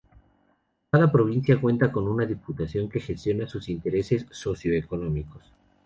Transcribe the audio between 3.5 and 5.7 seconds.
intereses socio-económicos.